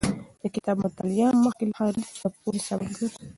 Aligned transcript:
د 0.41 0.43
کتاب 0.55 0.77
مطالعه 0.85 1.27
مخکې 1.45 1.63
له 1.69 1.73
خرید 1.77 2.07
د 2.21 2.23
پوهې 2.41 2.59
سبب 2.67 2.89
ګرځي. 2.97 3.21